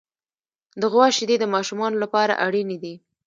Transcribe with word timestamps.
د 0.79 0.81
غوا 0.91 1.07
شیدې 1.17 1.35
د 1.39 1.45
ماشومانو 1.55 2.01
لپاره 2.03 2.39
اړینې 2.45 2.77
دي. 2.83 2.95